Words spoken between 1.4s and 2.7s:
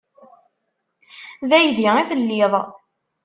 D aydi i telliḍ.